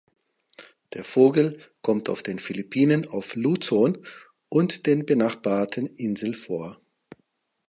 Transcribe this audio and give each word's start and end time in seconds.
Der 0.95 1.03
Vogel 1.03 1.59
kommt 1.83 2.09
auf 2.09 2.23
den 2.23 2.39
Philippinen 2.39 3.07
auf 3.09 3.35
Luzon 3.35 4.03
und 4.49 4.87
den 4.87 5.05
benachbarten 5.05 5.85
Inseln 5.95 6.33
vor. 6.33 6.81